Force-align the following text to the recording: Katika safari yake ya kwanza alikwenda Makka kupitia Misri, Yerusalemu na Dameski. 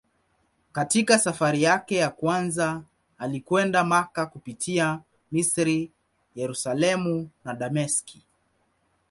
Katika 0.71 1.19
safari 1.19 1.63
yake 1.63 1.95
ya 1.95 2.09
kwanza 2.09 2.83
alikwenda 3.17 3.83
Makka 3.83 4.25
kupitia 4.25 5.01
Misri, 5.31 5.91
Yerusalemu 6.35 7.29
na 7.45 7.53
Dameski. 7.53 8.25